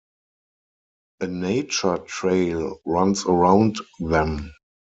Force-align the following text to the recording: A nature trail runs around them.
A 1.19 1.27
nature 1.27 1.99
trail 1.99 2.79
runs 2.87 3.23
around 3.27 3.77
them. 3.99 4.51